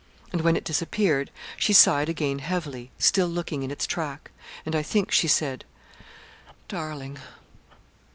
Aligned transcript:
And 0.31 0.41
when 0.41 0.55
it 0.55 0.63
disappeared, 0.63 1.29
she 1.57 1.73
sighed 1.73 2.09
again 2.09 2.39
heavily, 2.39 2.89
still 2.97 3.27
looking 3.27 3.61
in 3.61 3.69
its 3.69 3.85
track; 3.85 4.31
and 4.65 4.75
I 4.75 4.81
think 4.81 5.11
she 5.11 5.27
said 5.27 5.63
'Darling!' 6.67 7.19